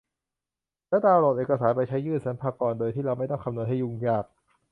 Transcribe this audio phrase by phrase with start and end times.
[0.89, 4.25] แล้วดาวน์โหลดเอกสารไปใช้ยื่นสรรพากรโดยที่เราไม่ต้องคำนวณให้ยุ่งยาก